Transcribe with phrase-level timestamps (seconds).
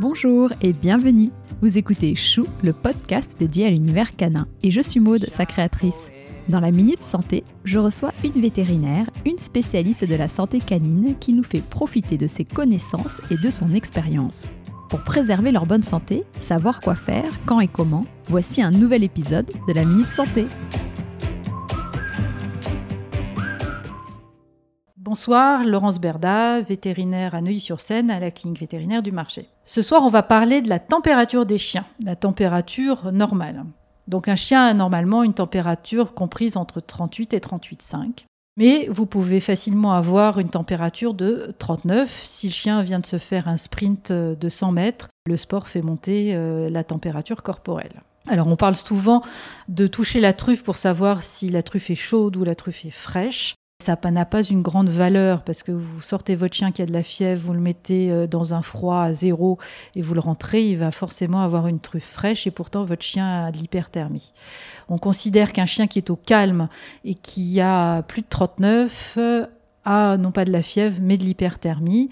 [0.00, 1.30] Bonjour et bienvenue.
[1.60, 4.46] Vous écoutez Chou, le podcast dédié à l'univers canin.
[4.62, 6.12] Et je suis Maude, sa créatrice.
[6.48, 11.32] Dans la Minute Santé, je reçois une vétérinaire, une spécialiste de la santé canine qui
[11.32, 14.46] nous fait profiter de ses connaissances et de son expérience.
[14.88, 19.50] Pour préserver leur bonne santé, savoir quoi faire, quand et comment, voici un nouvel épisode
[19.66, 20.46] de la Minute Santé.
[25.08, 29.48] Bonsoir, Laurence Berda, vétérinaire à Neuilly-sur-Seine à la clinique vétérinaire du marché.
[29.64, 33.64] Ce soir, on va parler de la température des chiens, la température normale.
[34.06, 38.26] Donc un chien a normalement une température comprise entre 38 et 38,5.
[38.58, 43.16] Mais vous pouvez facilement avoir une température de 39 si le chien vient de se
[43.16, 45.08] faire un sprint de 100 mètres.
[45.24, 48.02] Le sport fait monter euh, la température corporelle.
[48.26, 49.22] Alors on parle souvent
[49.68, 52.90] de toucher la truffe pour savoir si la truffe est chaude ou la truffe est
[52.90, 53.54] fraîche.
[53.80, 56.92] Ça n'a pas une grande valeur parce que vous sortez votre chien qui a de
[56.92, 59.56] la fièvre, vous le mettez euh, dans un froid à zéro
[59.94, 63.44] et vous le rentrez, il va forcément avoir une truffe fraîche et pourtant votre chien
[63.44, 64.32] a de l'hyperthermie.
[64.88, 66.68] On considère qu'un chien qui est au calme
[67.04, 69.46] et qui a plus de 39 euh,
[69.84, 72.10] a non pas de la fièvre mais de l'hyperthermie.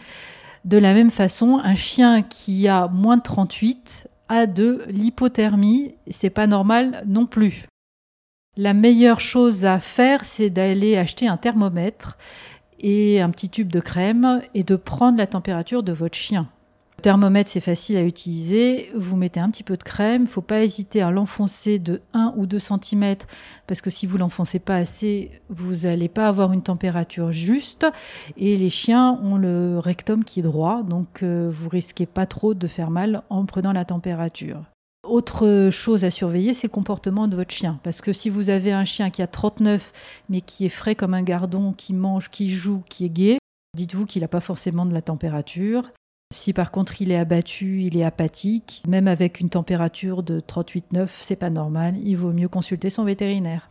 [0.65, 6.31] De la même façon, un chien qui a moins de 38 a de l'hypothermie, c'est
[6.31, 7.67] pas normal non plus.
[8.59, 12.17] La meilleure chose à faire, c'est d'aller acheter un thermomètre
[12.81, 16.49] et un petit tube de crème et de prendre la température de votre chien.
[16.97, 18.89] Le thermomètre, c'est facile à utiliser.
[18.97, 20.23] Vous mettez un petit peu de crème.
[20.23, 23.17] Il ne faut pas hésiter à l'enfoncer de 1 ou 2 cm
[23.67, 27.87] parce que si vous l'enfoncez pas assez, vous n'allez pas avoir une température juste.
[28.39, 32.55] Et les chiens ont le rectum qui est droit, donc euh, vous risquez pas trop
[32.55, 34.63] de faire mal en prenant la température.
[35.17, 37.81] Autre chose à surveiller, c'est le comportement de votre chien.
[37.83, 39.91] Parce que si vous avez un chien qui a 39,
[40.29, 43.39] mais qui est frais comme un gardon, qui mange, qui joue, qui est gai,
[43.75, 45.91] dites-vous qu'il n'a pas forcément de la température.
[46.35, 51.09] Si par contre il est abattu, il est apathique, même avec une température de 38,9,
[51.09, 53.71] c'est pas normal, il vaut mieux consulter son vétérinaire.